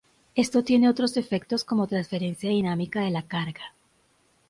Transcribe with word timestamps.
Esto 0.33 0.63
tiene 0.63 0.89
otros 0.89 1.15
efectos 1.15 1.63
como 1.63 1.85
transferencia 1.85 2.49
dinámica 2.49 3.01
de 3.01 3.11
la 3.11 3.21
carga. 3.21 3.75